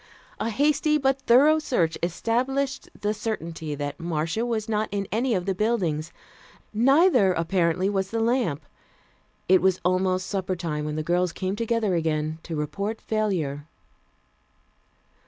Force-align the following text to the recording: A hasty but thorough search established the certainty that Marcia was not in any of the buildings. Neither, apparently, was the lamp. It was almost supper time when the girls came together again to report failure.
A 0.39 0.49
hasty 0.49 0.97
but 0.97 1.21
thorough 1.27 1.59
search 1.59 1.95
established 2.01 2.89
the 2.99 3.13
certainty 3.13 3.75
that 3.75 3.99
Marcia 3.99 4.43
was 4.47 4.67
not 4.67 4.89
in 4.91 5.07
any 5.11 5.35
of 5.35 5.45
the 5.45 5.53
buildings. 5.53 6.11
Neither, 6.73 7.33
apparently, 7.33 7.87
was 7.87 8.09
the 8.09 8.19
lamp. 8.19 8.65
It 9.47 9.61
was 9.61 9.79
almost 9.85 10.25
supper 10.25 10.55
time 10.55 10.85
when 10.85 10.95
the 10.95 11.03
girls 11.03 11.31
came 11.31 11.55
together 11.55 11.93
again 11.93 12.39
to 12.41 12.55
report 12.55 12.99
failure. 12.99 13.67